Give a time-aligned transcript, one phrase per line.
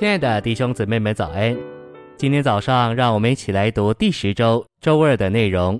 [0.00, 1.54] 亲爱的弟兄姊妹们，早安！
[2.16, 5.78] 今天早上，让我们一起来读第十周周二的内容。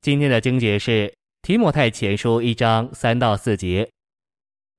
[0.00, 1.12] 今天的经节是
[1.42, 3.86] 提摩太前书一章三到四节。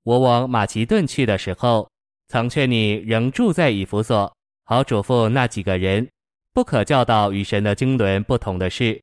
[0.02, 1.88] 我往马其顿去的时候，
[2.28, 4.36] 曾劝你仍住在以弗所，
[4.66, 6.10] 好嘱咐那几个人，
[6.52, 9.00] 不可教导与神的经纶不同的事。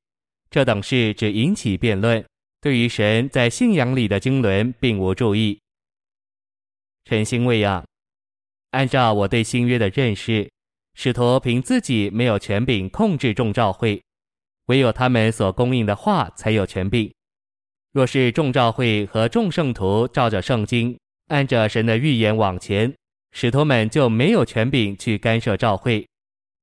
[0.51, 2.25] 这等事只引起辩论，
[2.61, 5.61] 对于神在信仰里的经纶并无注意。
[7.05, 7.85] 晨星喂养。
[8.71, 10.51] 按照我对新约的认识，
[10.95, 14.03] 使徒凭自己没有权柄控制众教会，
[14.67, 17.13] 唯有他们所供应的话才有权柄。
[17.93, 20.99] 若是众教会和众圣徒照着圣经，
[21.29, 22.95] 按着神的预言往前，
[23.33, 26.07] 使徒们就没有权柄去干涉教会。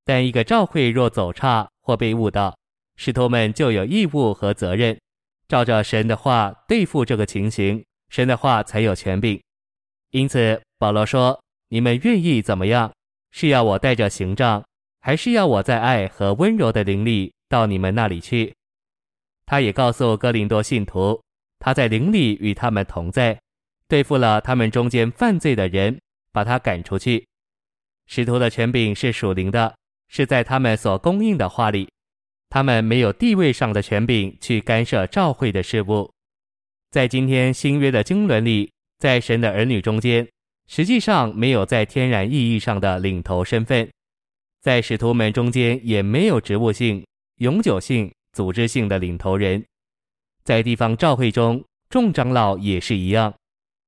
[0.06, 2.56] 但一个教会若走岔或被误导，
[2.98, 5.00] 使徒们就有义务和责任，
[5.48, 9.42] 照着神的话对付这个情形，神的话才有权柄。
[10.12, 11.40] 因此，保罗说。
[11.70, 12.92] 你们愿意怎么样？
[13.32, 14.64] 是要我带着刑杖，
[15.02, 18.54] 还是要我在爱和温柔的灵里到你们那里去？
[19.46, 21.20] 他也告诉哥林多信徒，
[21.58, 23.40] 他在灵里与他们同在，
[23.88, 26.00] 对付了他们中间犯罪的人，
[26.32, 27.28] 把他赶出去。
[28.06, 29.76] 使徒的权柄是属灵的，
[30.08, 31.90] 是在他们所供应的话里，
[32.50, 36.14] 他们没有地位上的权柄去干涉教会的事务。
[36.92, 40.28] 在今天新约的经纶里，在神的儿女中间。
[40.68, 43.90] 实际上没有在天然意义上的领头身份，
[44.62, 47.06] 在使徒们中间也没有职务性、
[47.38, 49.64] 永久性、组织性的领头人，
[50.44, 53.34] 在地方教会中，众长老也是一样。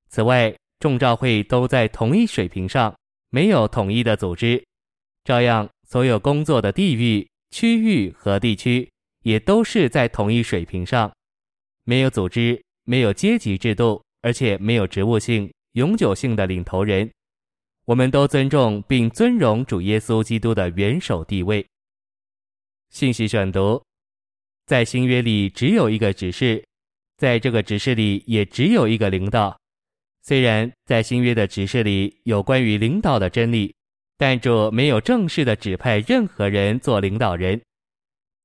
[0.10, 2.94] 此外，众教会都在同一水平上，
[3.30, 4.64] 没有统一的组织。
[5.24, 8.88] 照样，所有工作的地域、区域和地区
[9.24, 11.12] 也都是在同一水平上，
[11.86, 15.52] 没有组织，没有阶级制度，而且没有职务性。
[15.76, 17.12] 永久性的领头人，
[17.84, 21.66] 我们都尊重并尊荣主耶稣基督的元首地位。
[22.90, 23.84] 信息选读，
[24.68, 26.64] 在新约里只有一个指示，
[27.18, 29.60] 在这个指示里也只有一个领导。
[30.22, 33.76] 虽然在新约的指示里有关于领导的真理，
[34.18, 37.62] 但主没有正式的指派任何人做领导人。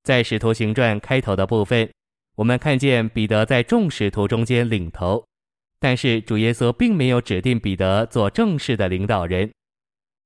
[0.03, 1.89] 在使徒行传开头的部分，
[2.35, 5.25] 我们看见彼得在众使徒中间领头。
[5.81, 9.51] 但是主耶稣并没有指定彼得做正式的领导人，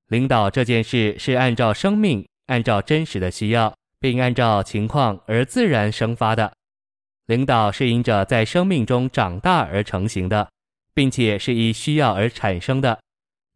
[0.09, 6.53] 领导这件事是按照生命、按照真实的需要，并按照情况而自然生发的。
[7.27, 10.51] 领导是因着在生命中长大而成型的，
[10.93, 13.01] 并且是依需要而产生的。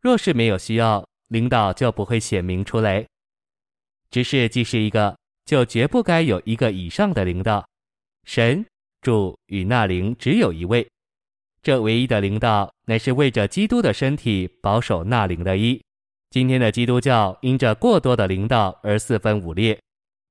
[0.00, 3.04] 若是没有需要，领导就不会显明出来。
[4.10, 7.68] 执事既是一个，就绝不该有一个以上的领导。
[8.24, 8.64] 神、
[9.02, 10.88] 主与那灵只有一位。
[11.62, 15.80] 这唯一的领导，乃是为着基督的身体保守那灵的一。
[16.30, 19.78] 今天的基督教因着过多的领导而四分五裂，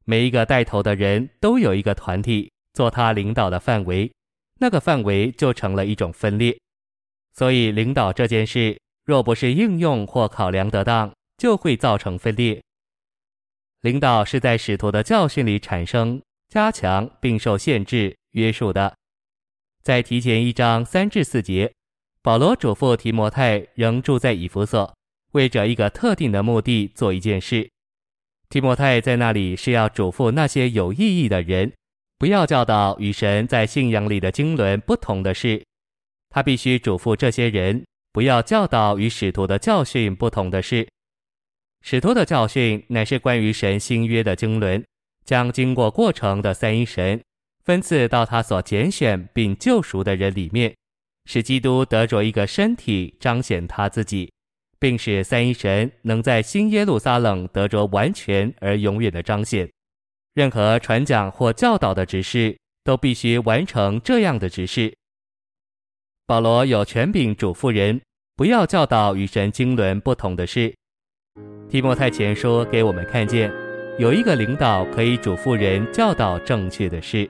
[0.06, 4.12] 每一个带头的人都有一个团体做他领导的范围，
[4.60, 6.58] 那个范围就成了一种分裂。
[7.34, 12.62] 所以领导这件事，若不是应用或考量得当，就会造成分裂。
[13.82, 18.96] 领导是在使徒的教训里产生、加强并受限制约束的。
[19.88, 21.72] 在提前一章三至四节，
[22.22, 24.94] 保罗嘱咐提摩太仍住在以弗所，
[25.32, 27.70] 为着一个特定的目的做一件事。
[28.50, 31.72] 提摩太在那里是要嘱咐那些有意义的人，
[32.18, 35.64] 不要教导与神在信仰里的经纶不同的事。
[36.32, 40.86] 他必须嘱咐这些人，不要教导与使徒的教训不同的事。
[41.82, 44.84] 使徒的教训乃是关于神新约的经纶，
[45.24, 47.22] 将经过过程的三一神。
[47.68, 50.74] 分赐到他所拣选并救赎的人里面，
[51.26, 54.32] 使基督得着一个身体，彰显他自己，
[54.80, 59.70] 并使三一神能在新耶路撒冷得着完全而永远的彰显。
[60.34, 64.96] 任何传讲或教导的指示都必须完成这样的指示。
[66.26, 68.00] 保罗有权柄嘱咐人
[68.38, 70.74] 不要教导与神经纶不同的事。
[71.68, 73.52] 提摩太前书给我们看见，
[74.00, 77.30] 有一个领导可以嘱咐人教导正确的事。